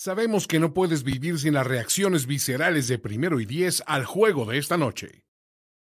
[0.00, 4.44] Sabemos que no puedes vivir sin las reacciones viscerales de primero y diez al juego
[4.44, 5.24] de esta noche.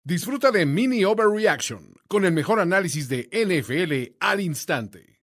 [0.05, 5.23] Disfruta de Mini Overreaction con el mejor análisis de NFL al instante.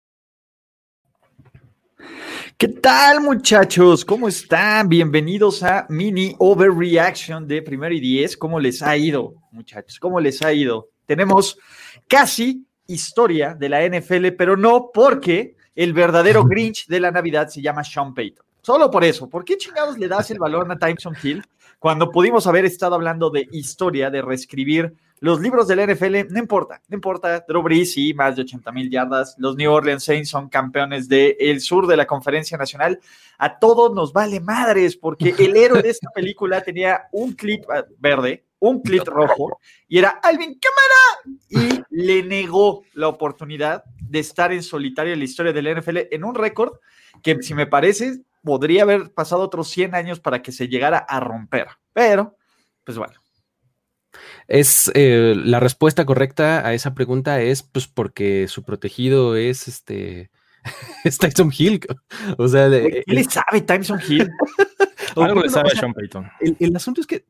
[2.56, 4.04] ¿Qué tal muchachos?
[4.04, 4.88] ¿Cómo están?
[4.88, 8.36] Bienvenidos a Mini Overreaction de primero y diez.
[8.36, 9.98] ¿Cómo les ha ido muchachos?
[9.98, 10.90] ¿Cómo les ha ido?
[11.06, 11.58] Tenemos
[12.06, 17.60] casi historia de la NFL, pero no porque el verdadero Grinch de la Navidad se
[17.60, 18.45] llama Sean Payton.
[18.66, 19.30] Solo por eso.
[19.30, 21.40] ¿Por qué chingados le das el valor a Tyson Hill
[21.78, 26.32] cuando pudimos haber estado hablando de historia, de reescribir los libros del NFL?
[26.32, 27.44] No importa, no importa.
[27.46, 29.36] Drew Brees, sí, más de 80 mil yardas.
[29.38, 32.98] Los New Orleans Saints son campeones del sur de la Conferencia Nacional.
[33.38, 37.84] A todos nos vale madres porque el héroe de esta película tenía un clip ah,
[38.00, 44.52] verde, un clip rojo y era Alvin Cámara y le negó la oportunidad de estar
[44.52, 46.80] en solitario en la historia del NFL en un récord
[47.22, 51.18] que si me parece podría haber pasado otros 100 años para que se llegara a
[51.18, 51.66] romper.
[51.92, 52.38] Pero,
[52.84, 53.14] pues bueno.
[54.46, 60.30] Es eh, la respuesta correcta a esa pregunta es pues porque su protegido es este
[61.04, 61.80] es Tyson Hill.
[62.38, 64.30] O sea, ¿qué le sabe Tyson Hill?
[65.16, 66.30] Algo le sabe a Sean Payton.
[66.40, 67.26] El, el asunto es que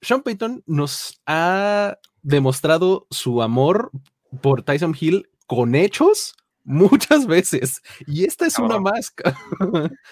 [0.00, 3.90] Sean Payton nos ha demostrado su amor
[4.40, 6.34] por Tyson Hill con hechos
[6.68, 7.82] muchas veces.
[8.06, 9.12] Y esta es una más.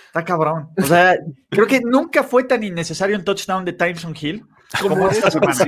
[0.06, 0.70] Está cabrón.
[0.76, 1.16] O sea,
[1.50, 4.44] creo que nunca fue tan innecesario un touchdown de Tyson Hill
[4.80, 5.64] como esta semana.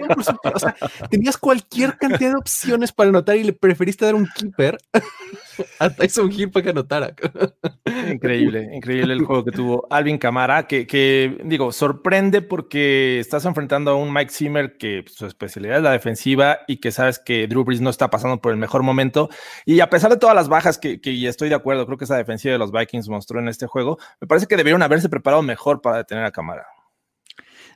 [0.55, 0.77] O sea,
[1.11, 4.79] tenías cualquier cantidad de opciones para anotar y le preferiste dar un keeper
[5.79, 7.15] a Tyson Hill para que anotara.
[8.11, 13.97] Increíble, increíble el juego que tuvo Alvin Camara, que, digo, sorprende porque estás enfrentando a
[13.97, 17.81] un Mike Zimmer que su especialidad es la defensiva y que sabes que Drew Brees
[17.81, 19.29] no está pasando por el mejor momento.
[19.65, 22.17] Y a pesar de todas las bajas que, que estoy de acuerdo, creo que esa
[22.17, 25.81] defensiva de los Vikings mostró en este juego, me parece que debieron haberse preparado mejor
[25.81, 26.67] para detener a Camara.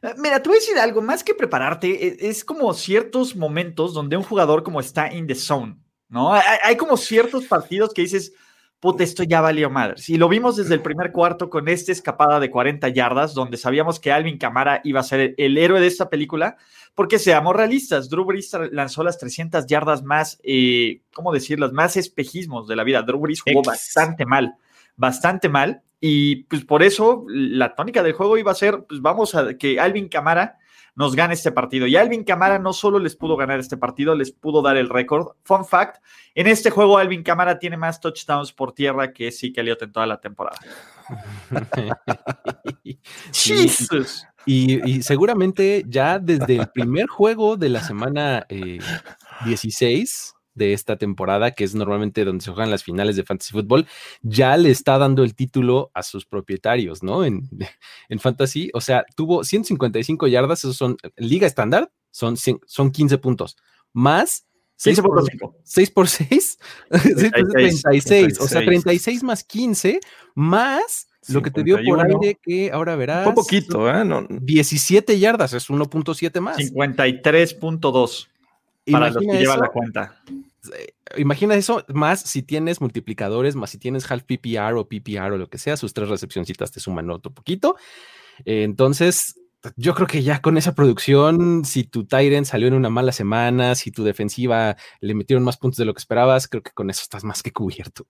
[0.03, 3.95] Eh, mira, te voy a decir algo, más que prepararte, e, es, como ciertos momentos
[3.95, 5.77] donde un jugador como está in the zone,
[6.09, 6.33] ¿no?
[6.35, 8.33] Hay, como ciertos partidos que dices,
[8.81, 10.09] puta, esto ya valió madres.
[10.09, 14.01] Y lo vimos desde el primer cuarto con esta escapada de 40 yardas, donde sabíamos
[14.01, 16.57] que Alvin Camara iba a ser el, héroe de esta película,
[16.97, 21.73] porque seamos realistas, Drew Brees lanzó las 300 yardas más, eh, ¿cómo decirlas?
[21.73, 23.03] Más espejismos de la vida.
[23.03, 24.57] Drew Brees jugó bastante mal,
[24.97, 25.83] bastante mal.
[26.01, 29.79] Y pues por eso la tónica del juego iba a ser, pues vamos a que
[29.79, 30.59] Alvin Camara
[30.95, 31.87] nos gane este partido.
[31.87, 35.37] Y Alvin Camara no solo les pudo ganar este partido, les pudo dar el récord.
[35.45, 36.03] Fun fact,
[36.35, 40.07] en este juego Alvin Camara tiene más touchdowns por tierra que sí que en toda
[40.07, 40.59] la temporada.
[43.33, 44.27] Jesus.
[44.45, 48.45] Y, seguramente ya desde el primer juego de la semana
[49.45, 53.53] 16 eh, de esta temporada, que es normalmente donde se juegan las finales de Fantasy
[53.53, 53.87] Football,
[54.23, 57.25] ya le está dando el título a sus propietarios, ¿no?
[57.25, 57.49] En,
[58.09, 63.57] en Fantasy, o sea, tuvo 155 yardas, esos son, liga estándar, son, son 15 puntos,
[63.93, 64.47] más
[64.77, 65.57] 6 por 5.
[65.63, 66.59] 6 por 6,
[66.91, 70.01] 36, o sea, 36 más 15,
[70.35, 73.29] más lo que te dio por aire que ahora verás.
[73.29, 74.05] Un poquito, ¿eh?
[74.05, 74.27] No.
[74.29, 76.57] 17 yardas, es 1.7 más.
[76.59, 78.29] 53.2
[78.91, 80.23] para los que llevan la cuenta.
[81.17, 85.49] Imagina eso, más si tienes multiplicadores, más si tienes half PPR o PPR o lo
[85.49, 87.77] que sea, sus tres recepcioncitas te suman otro poquito.
[88.45, 89.37] entonces,
[89.77, 93.75] yo creo que ya con esa producción, si tu Tyrant salió en una mala semana,
[93.75, 97.03] si tu defensiva le metieron más puntos de lo que esperabas, creo que con eso
[97.03, 98.07] estás más que cubierto.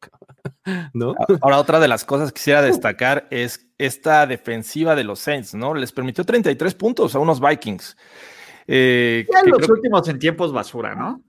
[0.95, 1.15] ¿No?
[1.41, 5.75] Ahora, otra de las cosas que quisiera destacar es esta defensiva de los Saints, ¿no?
[5.75, 7.97] Les permitió 33 puntos a unos Vikings.
[8.67, 11.23] Eh, ya los últimos en tiempos basura, ¿no?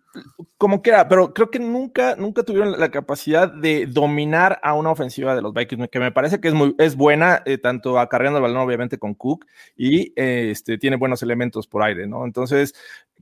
[0.58, 5.36] Como quiera, pero creo que nunca, nunca tuvieron la capacidad de dominar a una ofensiva
[5.36, 8.44] de los Vikings, que me parece que es muy, es buena, eh, tanto acarreando el
[8.44, 12.26] balón, obviamente, con Cook, y eh, este, tiene buenos elementos por aire, ¿no?
[12.26, 12.76] Entonces,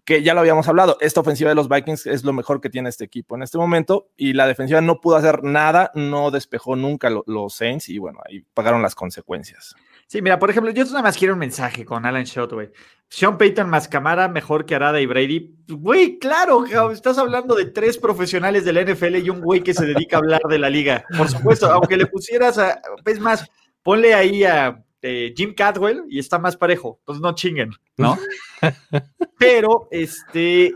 [0.03, 2.89] que ya lo habíamos hablado, esta ofensiva de los Vikings es lo mejor que tiene
[2.89, 7.09] este equipo en este momento, y la defensiva no pudo hacer nada, no despejó nunca
[7.25, 9.75] los Saints, y bueno, ahí pagaron las consecuencias.
[10.07, 12.69] Sí, mira, por ejemplo, yo nada más quiero un mensaje con Alan Shot, güey.
[13.07, 15.55] Sean Payton más Camara mejor que Arada y Brady.
[15.69, 19.85] Güey, claro, estás hablando de tres profesionales de la NFL y un güey que se
[19.85, 21.05] dedica a hablar de la liga.
[21.17, 22.81] Por supuesto, aunque le pusieras a.
[23.05, 23.49] Es más,
[23.83, 26.97] ponle ahí a eh, Jim Cadwell y está más parejo.
[27.01, 28.17] Entonces no chinguen, ¿no?
[29.39, 30.73] Pero, este,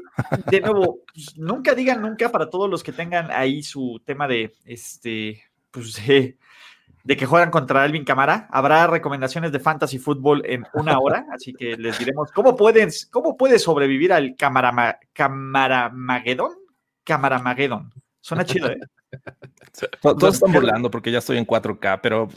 [0.50, 4.54] de nuevo, pues, nunca digan nunca para todos los que tengan ahí su tema de,
[4.66, 6.38] este, pues, de
[7.06, 8.48] de que juegan contra Alvin Camara.
[8.52, 13.38] Habrá recomendaciones de fantasy fútbol en una hora, así que les diremos cómo pueden, cómo
[13.38, 16.54] puede sobrevivir al Camarama, Camaramagedón.
[17.04, 17.94] Camaramagedón.
[18.20, 18.80] Suena chido, ¿eh?
[20.02, 22.28] Todos están burlando porque ya estoy en 4K, pero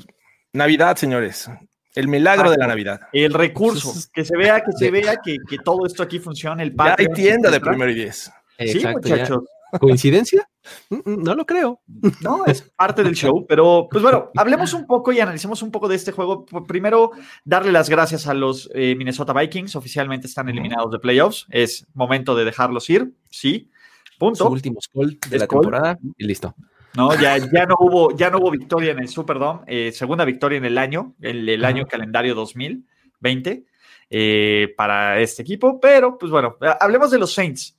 [0.52, 1.50] Navidad, señores.
[1.94, 3.00] El milagro de la Navidad.
[3.12, 3.92] El recurso.
[4.12, 6.62] Que se vea, que se vea que, todo esto aquí funciona.
[6.62, 8.30] El ya hay tienda de primero y diez.
[8.58, 9.44] Sí, muchachos.
[9.78, 10.48] ¿Coincidencia?
[10.90, 11.80] Mm, mm, no lo creo.
[12.20, 15.88] No, es parte del show, pero pues bueno, hablemos un poco y analicemos un poco
[15.88, 16.44] de este juego.
[16.66, 17.12] Primero,
[17.42, 22.36] darle las gracias a los eh, Minnesota Vikings, oficialmente están eliminados de playoffs, es momento
[22.36, 23.70] de dejarlos ir, sí,
[24.18, 24.44] punto.
[24.44, 26.54] Su último call de la temporada y listo.
[26.94, 30.58] No, ya, ya, no hubo, ya no hubo victoria en el Superdome, eh, segunda victoria
[30.58, 33.66] en el año, el, el año calendario 2020
[34.10, 37.76] eh, para este equipo, pero pues bueno, hablemos de los Saints.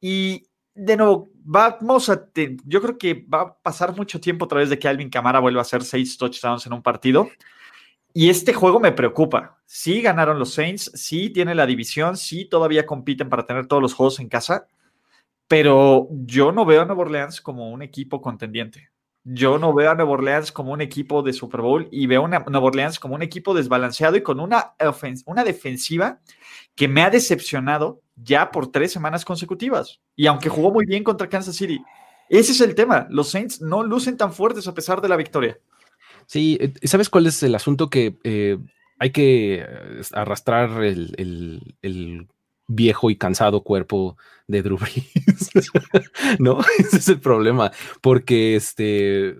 [0.00, 2.28] Y de nuevo, vamos a.
[2.64, 5.60] yo creo que va a pasar mucho tiempo a través de que Alvin Camara vuelva
[5.60, 7.28] a hacer seis touchdowns en un partido.
[8.14, 9.58] Y este juego me preocupa.
[9.66, 13.92] Sí ganaron los Saints, sí tiene la división, sí todavía compiten para tener todos los
[13.92, 14.66] juegos en casa,
[15.48, 18.90] pero yo no veo a Nueva Orleans como un equipo contendiente.
[19.24, 22.28] Yo no veo a Nueva Orleans como un equipo de Super Bowl y veo a
[22.28, 24.74] Nueva Orleans como un equipo desbalanceado y con una,
[25.24, 26.20] una defensiva
[26.76, 30.00] que me ha decepcionado ya por tres semanas consecutivas.
[30.14, 31.80] Y aunque jugó muy bien contra Kansas City,
[32.28, 33.06] ese es el tema.
[33.10, 35.58] Los Saints no lucen tan fuertes a pesar de la victoria.
[36.26, 38.58] Sí, eh, ¿sabes cuál es el asunto que eh,
[38.98, 42.28] hay que eh, arrastrar el,
[42.66, 44.16] viejo y cansado cuerpo
[44.46, 45.50] de Drew Brees?
[46.38, 49.36] no, ese es el problema, porque este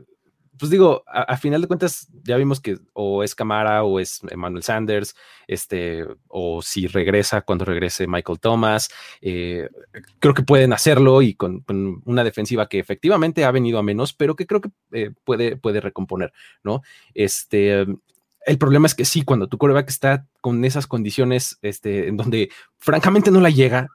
[0.59, 4.63] pues digo, a, final de cuentas, ya vimos que o es Camara o es Emmanuel
[4.63, 5.15] Sanders,
[5.47, 8.89] este, o si regresa cuando regrese Michael Thomas,
[9.21, 9.69] eh,
[10.19, 11.65] creo que pueden hacerlo y con,
[12.05, 15.81] una defensiva que efectivamente ha venido a menos, pero que creo que eh, puede, puede
[15.81, 16.33] recomponer,
[16.63, 16.83] ¿no?
[17.15, 17.87] Este,
[18.47, 22.49] el problema es que sí, cuando tu coreback está con esas condiciones, este, en donde
[22.79, 23.89] francamente no la llega,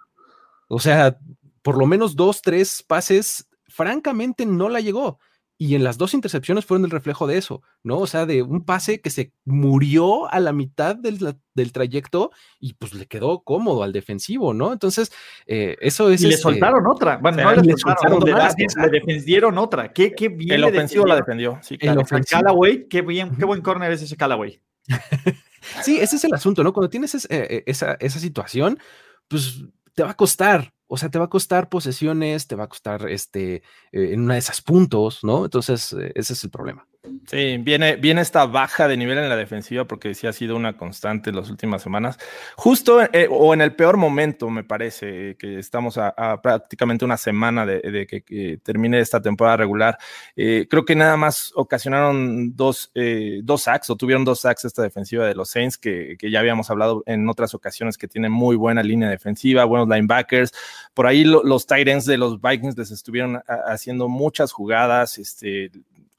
[0.68, 1.18] o sea,
[1.62, 5.20] por lo menos dos, tres pases, francamente no la llegó.
[5.62, 8.00] Y en las dos intercepciones fueron el reflejo de eso, ¿no?
[8.00, 11.36] O sea, de un pase que se murió a la mitad del,
[11.72, 14.74] trayecto y pues le quedó cómodo al defensivo, ¿no?
[14.74, 15.12] Entonces,
[15.46, 16.24] eh, eso es.
[16.24, 17.18] Y le este soltaron otra.
[17.18, 19.94] Bueno, no le, soltaron, le, defendieron otra.
[19.94, 20.54] Qué, qué bien.
[20.54, 21.60] El ofensivo la defendió.
[21.62, 22.02] Sí, claro.
[22.10, 24.60] El Callaway, qué, bien, qué buen corner es ese Callaway.
[25.84, 26.74] sí, ese es el asunto, ¿no?
[26.74, 28.80] Cuando tienes eh, esa, esa situación,
[29.28, 32.68] pues te va a costar, o sea, te va a costar posesiones, te va a
[32.68, 35.46] costar este, eh, en una de esas puntos, ¿no?
[35.46, 36.86] Entonces, eh, ese es el problema.
[37.28, 40.78] Sí, viene, viene esta baja de nivel en la defensiva porque sí ha sido una
[40.78, 42.20] constante en las últimas semanas.
[42.56, 47.66] Justo eh, o en el peor momento, me parece, que estamos a, prácticamente una semana
[47.66, 49.98] de, que, termine esta temporada regular.
[50.36, 54.84] Eh, creo que nada más ocasionaron dos, eh, dos sacks o tuvieron dos sacks esta
[54.84, 58.56] defensiva de los Saints, que, que, ya habíamos hablado en otras ocasiones que tiene muy
[58.56, 60.52] buena línea defensiva, buenos linebackers.
[60.94, 65.18] Por ahí los tight ends de los Vikings les estuvieron haciendo muchas jugadas.
[65.18, 65.72] Este,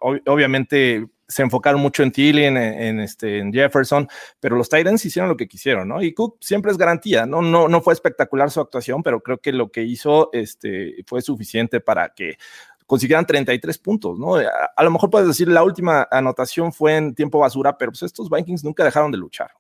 [0.03, 4.07] obviamente se enfocaron mucho en Tilly, en, este, en Jefferson,
[4.39, 6.03] pero los Titans hicieron lo que quisieron, ¿no?
[6.03, 7.41] Y Cook siempre es garantía, ¿no?
[7.41, 11.81] No, no fue espectacular su actuación, pero creo que lo que hizo este, fue suficiente
[11.81, 12.37] para que
[12.87, 14.35] consiguieran 33 puntos, ¿no?
[14.37, 18.29] A, lo mejor puedes decir, la última anotación fue en tiempo basura, pero pues estos
[18.29, 19.51] Vikings nunca dejaron de luchar.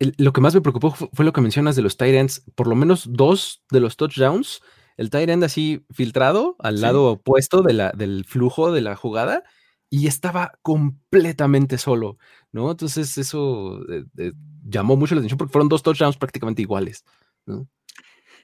[0.00, 3.06] lo que más me preocupó fue, lo que mencionas de los Titans, por lo menos
[3.12, 4.60] dos de los touchdowns
[5.00, 9.44] el tight end así filtrado al lado opuesto de la, del flujo de la jugada
[9.88, 12.18] y estaba completamente solo,
[12.52, 12.70] ¿no?
[12.70, 14.32] Entonces eso eh, eh,
[14.62, 17.06] llamó mucho la atención porque fueron dos touchdowns prácticamente iguales,
[17.46, 17.66] ¿no?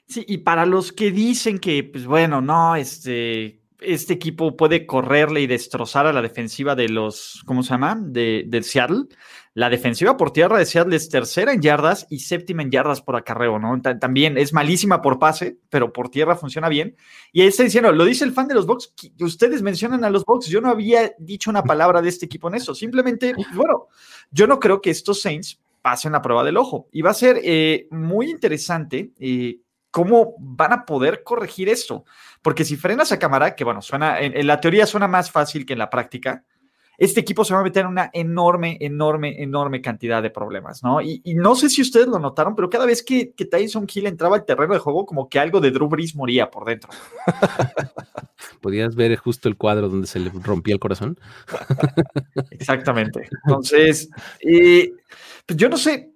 [0.07, 5.41] Sí, y para los que dicen que, pues bueno, no, este, este equipo puede correrle
[5.41, 7.97] y destrozar a la defensiva de los, ¿cómo se llama?
[7.99, 9.05] De, del Seattle.
[9.53, 13.15] La defensiva por tierra de Seattle es tercera en yardas y séptima en yardas por
[13.15, 13.81] acarreo, ¿no?
[13.81, 16.95] También es malísima por pase, pero por tierra funciona bien.
[17.31, 20.25] Y ahí está diciendo, lo dice el fan de los Bucks, ustedes mencionan a los
[20.25, 22.75] Bucks, yo no había dicho una palabra de este equipo en eso.
[22.75, 23.87] Simplemente, pues, bueno,
[24.29, 26.87] yo no creo que estos Saints pasen la prueba del ojo.
[26.91, 29.57] Y va a ser eh, muy interesante eh,
[29.91, 32.05] cómo van a poder corregir esto.
[32.41, 35.73] Porque si frenas a cámara, que bueno, suena, en la teoría suena más fácil que
[35.73, 36.43] en la práctica,
[36.97, 40.99] este equipo se va a meter en una enorme, enorme, enorme cantidad de problemas, ¿no?
[40.99, 44.35] Y, no sé si ustedes lo notaron, pero cada vez que, que, Tyson Hill entraba
[44.35, 46.89] al terreno de juego, como que algo de Drew Brees moría por dentro.
[48.61, 51.19] ¿Podías ver justo el cuadro donde se le rompía el corazón?
[52.49, 53.29] Exactamente.
[53.45, 54.91] Entonces, eh,
[55.45, 56.11] pues yo no sé,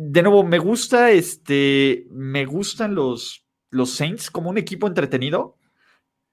[0.00, 5.56] de nuevo, me gusta, este, me gustan los, los Saints como un equipo entretenido,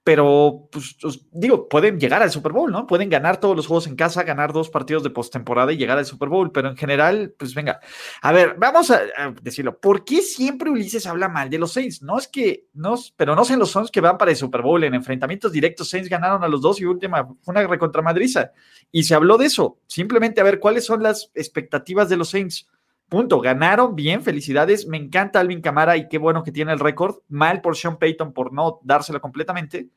[0.03, 0.95] pero pues
[1.31, 2.85] digo, pueden llegar al Super Bowl, ¿no?
[2.85, 6.05] Pueden ganar todos los juegos en casa, ganar dos partidos de postemporada y llegar al
[6.05, 7.79] Super Bowl, pero en general, pues venga,
[8.21, 9.01] a ver, vamos a,
[9.41, 12.03] decirlo, ¿por qué siempre Ulises habla mal de los Saints?
[12.03, 14.83] No es que, no, pero no sean los Saints que van para el Super Bowl,
[14.83, 18.51] en enfrentamientos directos Saints ganaron a los dos y última fue una recontramadriza,
[18.91, 22.67] y se habló de eso, simplemente a ver cuáles son las expectativas de los Saints.
[23.09, 23.39] Punto.
[23.39, 24.87] Ganaron bien, felicidades.
[24.87, 27.17] Me encanta Alvin Camara y qué bueno que tiene el récord.
[27.29, 29.89] Mal por Sean Payton por no dárselo completamente.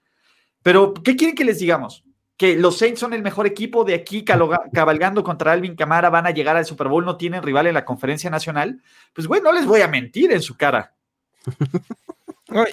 [0.63, 2.05] Pero, ¿qué quieren que les digamos?
[2.37, 4.25] Que los Saints son el mejor equipo de aquí
[4.73, 7.85] cabalgando contra Alvin Camara, van a llegar al Super Bowl, no tienen rival en la
[7.85, 8.83] conferencia nacional.
[9.13, 10.95] Pues bueno, no les voy a mentir en su cara.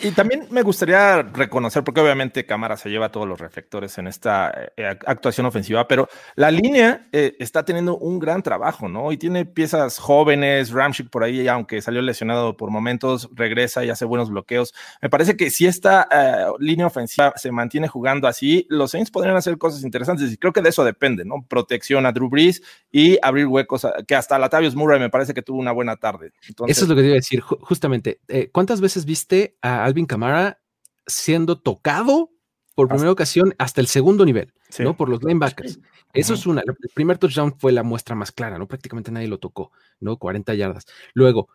[0.02, 4.72] Y también me gustaría reconocer, porque obviamente Cámara se lleva todos los reflectores en esta
[4.78, 9.12] eh, actuación ofensiva, pero la línea eh, está teniendo un gran trabajo, ¿no?
[9.12, 14.06] Y tiene piezas jóvenes, Ramchick por ahí, aunque salió lesionado por momentos, regresa y hace
[14.06, 14.74] buenos bloqueos.
[15.02, 19.36] Me parece que si esta eh, línea ofensiva se mantiene jugando así, los Saints podrían
[19.36, 21.46] hacer cosas interesantes y creo que de eso depende, ¿no?
[21.50, 22.62] Protección a Drew Brees
[22.94, 26.32] y abrir huecos, que hasta Latavius Murray me parece que tuvo una buena tarde.
[26.66, 28.22] eso es lo que te iba a decir, justamente.
[28.54, 30.60] ¿Cuántas veces viste Alvin Camara
[31.08, 32.32] siendo tocado
[32.76, 34.98] por primera ocasión hasta el segundo nivel, ¿no?
[34.98, 35.80] Por los linebackers.
[36.14, 36.62] Eso es una.
[36.62, 38.68] El primer touchdown fue la muestra más clara, ¿no?
[38.68, 40.18] Prácticamente nadie lo tocó, ¿no?
[40.18, 40.86] 40 yardas.
[41.14, 41.50] Luego,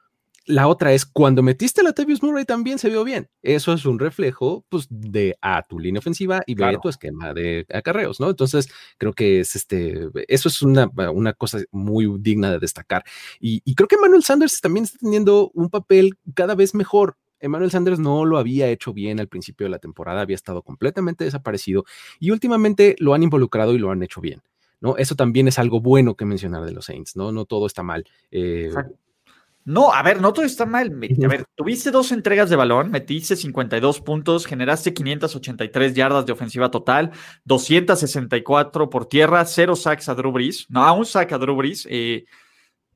[0.47, 3.29] la otra es cuando metiste la Tavius Murray también se vio bien.
[3.43, 7.67] Eso es un reflejo, pues, de a tu línea ofensiva y de tu esquema de
[7.73, 8.31] acarreos, ¿no?
[8.31, 13.05] Entonces, creo que es este, eso es una, una cosa muy digna de destacar.
[13.39, 17.17] Y, y creo que Manuel Sanders también está teniendo un papel cada vez mejor.
[17.41, 21.25] Emmanuel Sanders no lo había hecho bien al principio de la temporada, había estado completamente
[21.25, 21.85] desaparecido
[22.19, 24.43] y últimamente lo han involucrado y lo han hecho bien.
[24.81, 24.97] ¿no?
[24.97, 27.33] Eso también es algo bueno que mencionar de los Saints, ¿no?
[27.33, 28.05] No todo está mal.
[28.31, 28.71] Eh,
[29.65, 30.91] no, a ver, no todo está mal.
[30.91, 36.71] A ver, tuviste dos entregas de balón, metiste 52 puntos, generaste 583 yardas de ofensiva
[36.71, 37.11] total,
[37.45, 41.87] 264 por tierra, cero sacks a Drew Brees, no, a un sack a Drew Brees,
[41.91, 42.25] eh,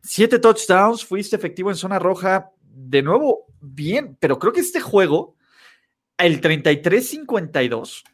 [0.03, 5.37] siete touchdowns, fuiste efectivo en zona roja, de nuevo, bien, pero creo que este juego,
[6.19, 8.05] el 33-52,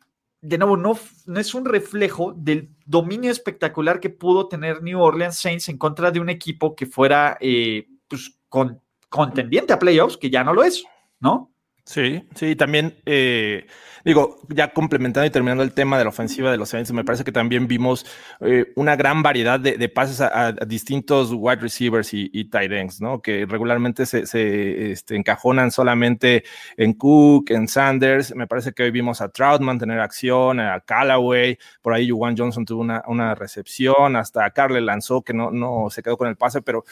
[0.42, 5.38] de nuevo, no, no, es un reflejo del dominio espectacular que pudo tener New Orleans
[5.38, 10.30] Saints en contra de un equipo que fuera eh, pues, con, contendiente a playoffs, que
[10.30, 10.84] ya no lo es,
[11.20, 11.49] ¿no?
[11.90, 13.66] Sí, sí, también, eh,
[14.04, 17.24] digo, ya complementando y terminando el tema de la ofensiva de los Saints, me parece
[17.24, 18.06] que también vimos
[18.38, 23.20] eh, una gran variedad de, pases a, distintos wide receivers y, tight ends, ¿no?
[23.20, 26.44] Que regularmente se, este, encajonan solamente
[26.76, 28.36] en Cook, en Sanders.
[28.36, 32.64] Me parece que hoy vimos a Troutman tener acción, a Callaway, por ahí Juwan Johnson
[32.64, 36.62] tuvo una, una recepción, hasta Carle lanzó que no, no se quedó con el pase,
[36.62, 36.84] pero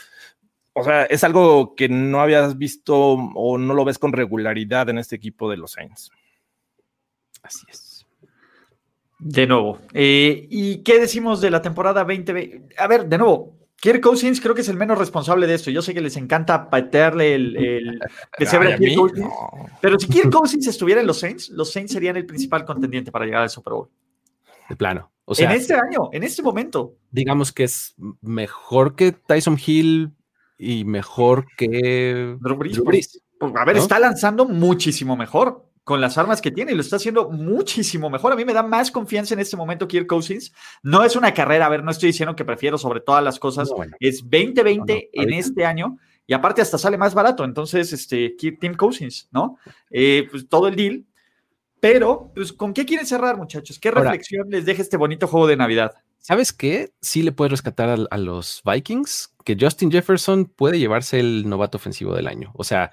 [0.78, 4.98] o sea, es algo que no habías visto o no lo ves con regularidad en
[4.98, 6.10] este equipo de los Saints.
[7.42, 8.06] Así es.
[9.18, 9.78] De nuevo.
[9.92, 12.74] Eh, ¿Y qué decimos de la temporada 2020?
[12.76, 15.70] A ver, de nuevo, Kirk Cousins creo que es el menos responsable de esto.
[15.70, 18.00] Yo sé que les encanta patearle el, el
[19.80, 23.24] pero si Kirk Cousins estuviera en los Saints, los Saints serían el principal contendiente para
[23.24, 23.88] llegar al Super Bowl.
[24.68, 25.10] De plano.
[25.24, 26.94] O sea, en este año, en este momento.
[27.10, 30.12] Digamos que es mejor que Tyson Hill
[30.58, 33.22] y mejor que Drew Brees.
[33.38, 36.96] Pues, a ver, está lanzando muchísimo mejor con las armas que tiene y lo está
[36.96, 38.32] haciendo muchísimo mejor.
[38.32, 40.52] A mí me da más confianza en este momento Kirk Cousins.
[40.82, 43.70] No es una carrera, a ver, no estoy diciendo que prefiero sobre todas las cosas.
[43.98, 45.96] es 2020 en este año
[46.26, 47.42] y aparte hasta sale más barato.
[47.42, 49.56] Entonces, este, Tim Cousins, ¿no?
[49.90, 51.06] Eh, pues todo el deal.
[51.80, 53.78] Pero, pues, ¿con qué quieren cerrar, muchachos?
[53.78, 55.94] ¿Qué reflexión les deja este bonito juego de Navidad?
[56.18, 56.92] ¿Sabes qué?
[57.00, 62.14] Sí le puedes rescatar a, los Vikings que Justin Jefferson puede llevarse el novato ofensivo
[62.14, 62.52] del año.
[62.54, 62.90] O sea,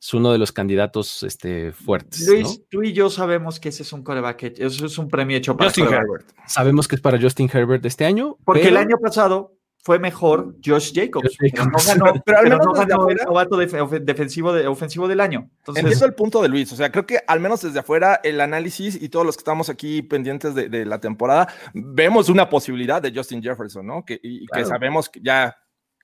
[0.00, 2.26] es uno de los candidatos este, fuertes.
[2.26, 5.56] Luis, tú y yo sabemos que ese es un coreback, eso es un premio hecho
[5.56, 6.30] para Justin Herbert.
[6.46, 8.38] Sabemos que es para Justin Herbert de este año.
[8.44, 11.36] Porque el año pasado fue mejor Josh Jacobs.
[11.38, 12.66] Pero no ganó, pero al menos
[13.08, 15.48] el novato defensivo, de, ofensivo del año.
[15.58, 16.72] Entonces, Entiendo el punto de Luis.
[16.72, 19.68] O sea, creo que al menos desde afuera, el análisis y todos los que estamos
[19.68, 24.04] aquí pendientes de, la temporada, vemos una posibilidad de Justin Jefferson, ¿no?
[24.04, 25.56] Que, y, que sabemos que ya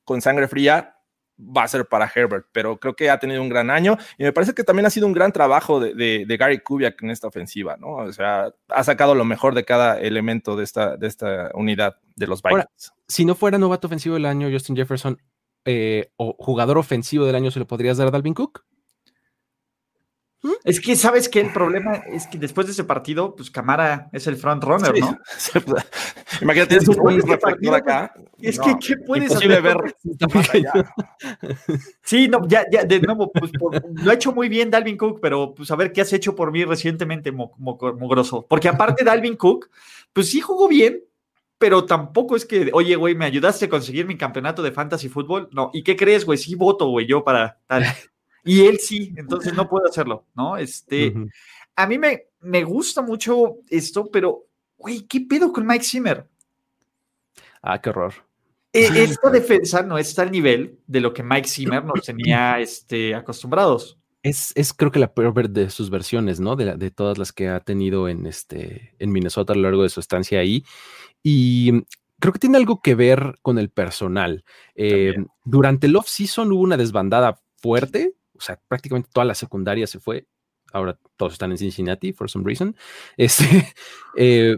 [0.05, 0.97] con sangre fría
[1.39, 4.33] va a ser para Herbert, pero creo que ha tenido un gran año y me
[4.33, 7.97] parece que también ha sido un gran trabajo de, Gary Kubiak en esta ofensiva, ¿no?
[7.97, 12.27] O sea, ha sacado lo mejor de cada elemento de esta, de esta unidad de
[12.27, 12.93] los Vikings.
[13.09, 15.21] si no fuera novato ofensivo del año, Justin Jefferson,
[15.65, 18.65] eh, o jugador ofensivo del año, ¿se lo podrías dar a Dalvin Cook?
[20.65, 21.41] Es que, ¿sabes qué?
[21.41, 25.19] El problema es que después de ese partido, pues Camara es el front runner, ¿no?
[26.43, 29.63] Imagínate, tienes un buen reflector acá es que, ¿qué puedes hacer?
[29.63, 29.77] ver.
[32.03, 35.19] Sí, no, ya, ya, de nuevo, pues, por- lo ha hecho muy bien Dalvin Cook,
[35.21, 38.45] pero pues a ver qué has hecho por mí recientemente, mo- mo- mugroso.
[38.49, 39.71] Porque aparte Dalvin Cook,
[40.13, 41.03] pues sí jugó bien,
[41.59, 45.49] pero tampoco es que, oye, güey, me ayudaste a conseguir mi campeonato de fantasy fútbol.
[45.53, 46.37] No, ¿y qué crees, güey?
[46.37, 47.85] Sí voto, güey, yo para tal.
[48.45, 50.57] Y él sí, entonces no puedo hacerlo, ¿no?
[50.57, 51.15] Este,
[51.77, 54.47] a mí me, me gusta mucho esto, pero,
[54.77, 56.29] güey, ¿qué pedo con Mike Zimmer?
[57.63, 58.13] Ah, qué horror.
[58.73, 63.15] Eh, Esta defensa no está al nivel de lo que Mike Zimmer nos tenía este,
[63.15, 63.99] acostumbrados.
[64.23, 66.57] Es, es creo que la peor de sus versiones, ¿no?
[66.57, 69.83] De, la- de todas las que ha tenido en, este, en Minnesota a lo largo
[69.83, 70.65] de su estancia ahí.
[71.23, 71.83] Y mm,
[72.21, 74.45] creo que tiene algo que ver con el personal.
[74.75, 80.01] Eh, durante el off-season hubo una desbandada fuerte, o sea, prácticamente toda la secundaria se
[80.01, 80.27] fue.
[80.73, 82.77] Ahora todos están en Cincinnati, for some reason.
[83.17, 83.45] Este,
[84.17, 84.57] eh,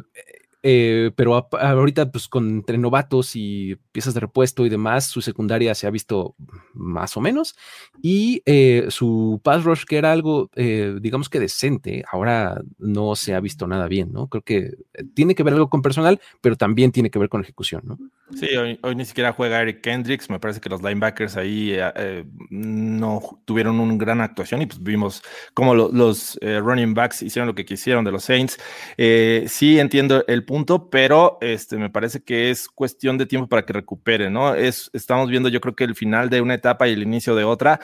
[0.62, 5.20] eh, pero ap- ahorita, pues con entre novatos y piezas de repuesto y demás, su
[5.20, 6.34] secundaria se ha visto
[6.74, 7.56] más o menos.
[8.02, 13.34] Y eh, su pass rush, que era algo, eh, digamos que decente, ahora no se
[13.34, 14.28] ha visto nada bien, ¿no?
[14.28, 14.58] Creo que
[14.94, 17.98] eh, tiene que ver algo con personal, pero también tiene que ver con ejecución, ¿no?
[18.34, 20.30] Sí, hoy, hoy ni siquiera juega Eric Kendricks.
[20.30, 24.82] Me parece que los linebackers ahí eh, eh, no tuvieron una gran actuación y pues
[24.82, 25.22] vimos
[25.54, 28.58] cómo lo- los running backs hicieron lo que quisieron de los Saints.
[29.46, 33.74] Sí entiendo el punto, pero este, me parece que es cuestión de tiempo para que
[33.74, 34.54] recupere, ¿no?
[34.54, 37.44] Es, estamos viendo yo creo que el final de una etapa y el inicio de
[37.44, 37.80] otra.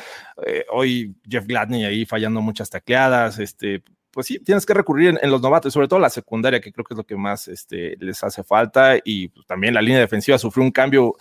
[0.47, 5.31] Eh, hoy Jeff Gladney ahí fallando muchas tacleadas, este, pues sí, tienes que recurrir en,
[5.31, 8.23] los novatos, sobre todo la secundaria, que creo que es lo que más este, les
[8.23, 11.15] hace falta, y pues, también la línea defensiva sufrió un cambio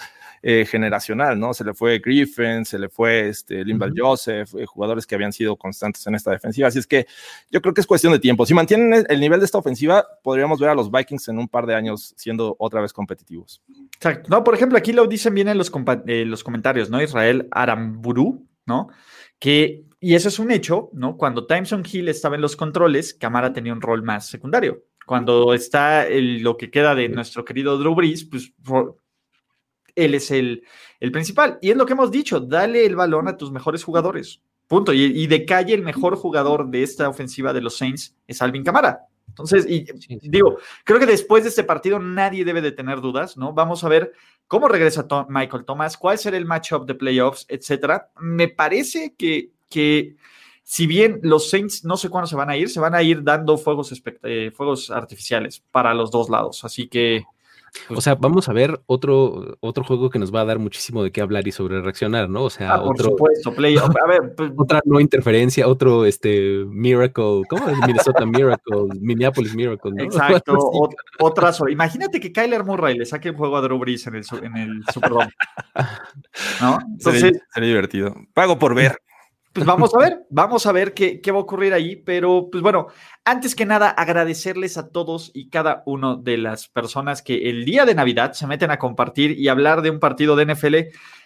[0.43, 1.53] eh, generacional, ¿no?
[1.53, 3.93] Se le fue Griffin, se le fue este, Limbal.
[3.95, 7.05] Joseph, eh, jugadores que habían sido constantes en esta defensiva, así es que
[7.51, 8.45] yo creo que es cuestión de tiempo.
[8.45, 11.48] Si mantienen el- el nivel de esta ofensiva, podríamos ver a los Vikings en un
[11.48, 13.62] par de años siendo otra vez competitivos.
[13.95, 14.29] Exacto.
[14.29, 15.71] No, por ejemplo, aquí lo dicen bien en los,
[16.07, 17.01] eh, los comentarios, ¿no?
[17.01, 18.89] Israel Aramburu, ¿no?
[19.39, 21.17] Que, y eso es un hecho, ¿no?
[21.17, 24.83] Cuando Timeson Hill estaba en los controles, Camara tenía un rol más secundario.
[25.05, 28.53] Cuando está el- lo que queda de nuestro querido Drew Brees, pues
[29.95, 30.63] él es el,
[31.00, 31.57] el principal.
[31.62, 34.41] Y es lo que hemos dicho, dale el balón a tus mejores jugadores.
[34.67, 34.93] Punto.
[34.93, 38.63] Y, y de calle el mejor jugador de esta ofensiva de los Saints es Alvin
[38.63, 39.07] Camara.
[39.31, 39.86] Entonces, y,
[40.29, 43.53] digo, creo que después de este partido nadie debe de tener dudas, ¿no?
[43.53, 44.12] Vamos a ver
[44.48, 48.09] cómo regresa Michael Thomas, cuál será el matchup de playoffs, etcétera.
[48.20, 50.16] Me parece que, que
[50.63, 53.24] si bien los Saints no sé cuándo se van a ir, se van a ir
[53.24, 56.66] dando fuegos, eh, fuegos artificiales para los dos lados.
[56.66, 57.24] Así que,
[57.90, 61.12] O sea, vamos a ver otro, otro juego que nos va a dar muchísimo de
[61.12, 62.44] qué hablar y sobre reaccionar, ¿no?
[62.44, 63.96] O sea, ah, por otro, supuesto, playoff.
[64.03, 67.77] A ver, pues, otra no interferencia, otro este Miracle, ¿cómo es?
[67.88, 70.03] Minnesota Miracle, Minneapolis Miracle, ¿no?
[70.03, 70.53] exacto.
[70.53, 71.72] Ot- otra sobre.
[71.74, 74.84] Imagínate que Kyler Murray le saque el juego a Drew Brees en el, en el
[74.94, 75.31] Superdome.
[76.60, 76.77] ¿No?
[76.88, 78.16] Entonces, Sería, sería divertido.
[78.34, 78.98] Pago por ver.
[79.53, 82.64] Pues vamos a ver, vamos a ver qué, qué va a ocurrir ahí, pero pues
[82.64, 82.87] bueno,
[83.25, 87.83] antes que nada agradecerles a todos y cada uno de las personas que el día
[87.85, 90.75] de Navidad se meten a compartir y hablar de un partido de NFL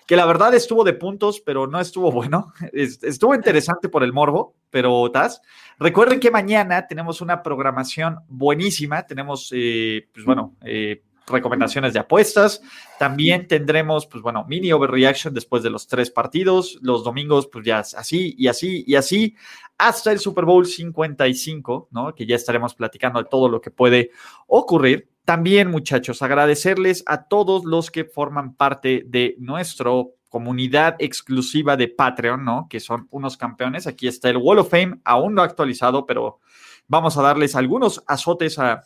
[0.07, 4.11] que la verdad estuvo de puntos, pero no estuvo bueno, Es- estuvo interesante por el
[4.13, 5.41] morbo, pero tas.
[5.77, 12.61] Recuerden que mañana tenemos una programación buenísima, tenemos, eh, pues bueno, eh, recomendaciones de apuestas,
[12.99, 16.77] también tendremos, pues bueno, mini overreaction después de los tres partidos.
[16.81, 19.35] Los domingos, pues ya así y así y así,
[19.77, 22.15] hasta el Super Bowl 55, ¿no?
[22.15, 24.11] Que ya estaremos platicando de todo lo que puede
[24.47, 25.09] ocurrir.
[25.25, 32.43] También, muchachos, agradecerles a todos los que forman parte de nuestro comunidad exclusiva de Patreon,
[32.43, 32.67] ¿no?
[32.69, 33.87] Que son unos campeones.
[33.87, 36.39] Aquí está el Wall of Fame, aún no actualizado, pero
[36.87, 38.83] vamos a darles algunos azotes a,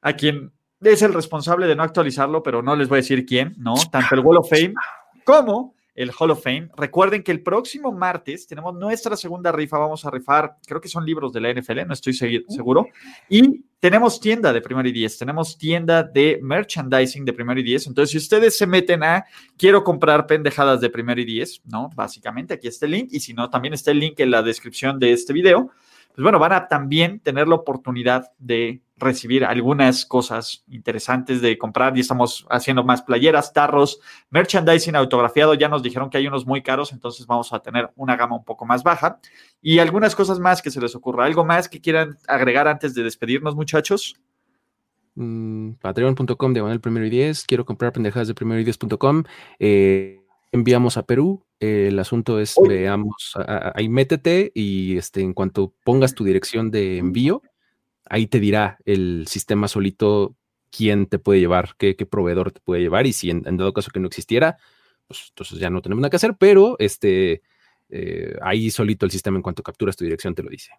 [0.00, 0.52] a quien
[0.92, 3.74] es el responsable de no actualizarlo, pero no les voy a decir quién, ¿no?
[3.90, 4.74] Tanto el Wall of Fame
[5.24, 6.70] como el Hall of Fame.
[6.76, 9.78] Recuerden que el próximo martes tenemos nuestra segunda rifa.
[9.78, 12.88] Vamos a rifar, creo que son libros de la NFL, no estoy seguro.
[13.28, 17.86] Y tenemos tienda de Primero y Diez, tenemos tienda de merchandising de Primero y Diez.
[17.86, 19.24] Entonces, si ustedes se meten a
[19.56, 21.90] quiero comprar pendejadas de Primero y Diez, ¿no?
[21.94, 23.08] Básicamente aquí está el link.
[23.12, 25.70] Y si no, también está el link en la descripción de este video.
[26.14, 31.96] Pues bueno, van a también tener la oportunidad de recibir algunas cosas interesantes de comprar
[31.96, 35.54] y estamos haciendo más playeras, tarros, merchandising autografiado.
[35.54, 38.44] Ya nos dijeron que hay unos muy caros, entonces vamos a tener una gama un
[38.44, 39.18] poco más baja
[39.60, 41.24] y algunas cosas más que se les ocurra.
[41.24, 44.16] ¿Algo más que quieran agregar antes de despedirnos, muchachos?
[45.16, 47.44] Mm, Patreon.com diagonal primero y diez.
[47.44, 49.24] Quiero comprar pendejadas de primero y diez.com.
[49.58, 50.20] Eh,
[50.52, 51.44] enviamos a Perú.
[51.60, 52.68] Eh, el asunto es, Uy.
[52.68, 53.34] veamos,
[53.74, 57.42] ahí métete y este, en cuanto pongas tu dirección de envío,
[58.06, 60.36] ahí te dirá el sistema solito
[60.70, 64.00] quién te puede llevar, qué, proveedor te puede llevar y si en, dado caso que
[64.00, 64.58] no existiera,
[65.06, 67.42] pues entonces ya no tenemos nada que hacer, pero este,
[67.88, 70.72] eh, ahí solito el sistema en cuanto capturas tu dirección te lo dice.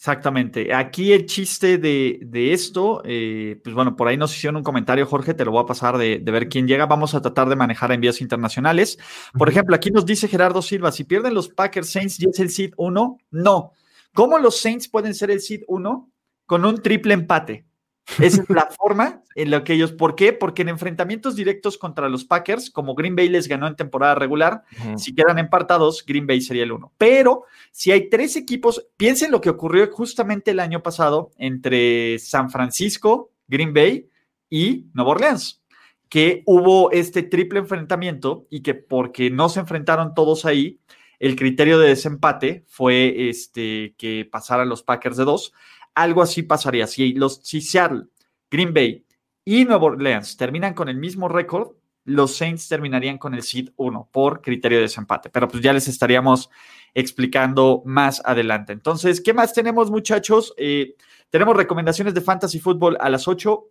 [0.00, 0.72] Exactamente.
[0.72, 5.34] Aquí el chiste de, esto, eh, pues bueno, por ahí nos hicieron un comentario, Jorge,
[5.34, 6.86] te lo voy a pasar de, ver quién llega.
[6.86, 8.98] Vamos a tratar de manejar envíos internacionales.
[9.36, 12.48] Por ejemplo, aquí nos dice Gerardo Silva, si pierden los Packers Saints, ¿y es el
[12.48, 13.18] seed 1?
[13.30, 13.72] No.
[14.14, 16.09] ¿Cómo los Saints pueden ser el seed 1?
[16.50, 17.64] Con un triple empate.
[18.18, 20.32] Esa es la forma en la que ellos, ¿por qué?
[20.32, 24.64] Porque en enfrentamientos directos contra los Packers, como Green Bay les ganó en temporada regular,
[24.96, 26.92] si quedan empatados, Green Bay sería el uno.
[26.98, 32.50] Pero si hay tres equipos, piensen lo que ocurrió justamente el año pasado entre San
[32.50, 34.08] Francisco, Green Bay
[34.48, 35.62] y Nueva Orleans,
[36.08, 40.80] que hubo este triple enfrentamiento y que porque no se enfrentaron todos ahí,
[41.20, 45.52] el criterio de desempate fue este, que pasaran los Packers de dos
[45.94, 46.86] algo así pasaría.
[46.86, 48.04] Si, los, si Seattle,
[48.50, 49.04] Green Bay
[49.44, 51.72] y Nueva Orleans terminan con el mismo récord,
[52.04, 55.30] los Saints terminarían con el seed 1 por criterio de desempate.
[55.30, 56.50] Pero pues ya les estaríamos
[56.94, 58.72] explicando más adelante.
[58.72, 60.54] Entonces, ¿qué más tenemos, muchachos?
[60.56, 60.94] Eh,
[61.30, 63.64] tenemos recomendaciones de fantasy fútbol a las 8,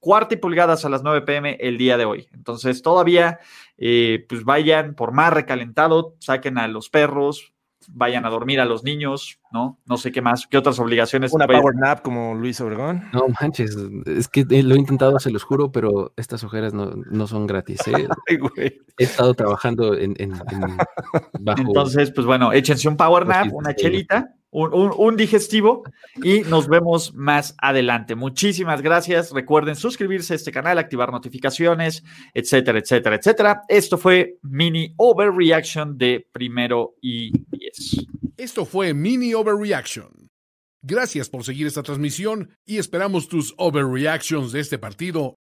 [0.00, 2.28] cuarta y pulgadas a las 9 pm el día de hoy.
[2.32, 3.38] Entonces, todavía,
[3.76, 7.52] eh, pues vayan por más recalentado, saquen a los perros,
[7.88, 9.78] vayan a dormir a los niños, ¿no?
[9.86, 11.32] No sé qué más, qué otras obligaciones.
[11.32, 13.04] Una power nap como Luis Obregón.
[13.12, 17.46] No manches, es que lo he intentado, se los juro, pero estas ojeras no, son
[17.46, 17.80] gratis.
[17.86, 18.08] ¿eh?
[18.98, 20.14] He estado trabajando en,
[21.40, 21.62] bajo.
[21.62, 25.82] Entonces, pues bueno, échense un power nap, una chelita un, digestivo
[26.22, 28.14] y nos vemos más adelante.
[28.14, 29.32] Muchísimas gracias.
[29.32, 33.62] Recuerden suscribirse a este canal, activar notificaciones, etcétera, etcétera, etcétera.
[33.68, 37.32] Esto fue Mini Overreaction de primero y
[38.36, 40.30] Esto fue Mini Overreaction.
[40.82, 45.34] Gracias por seguir esta transmisión y esperamos tus overreactions de este partido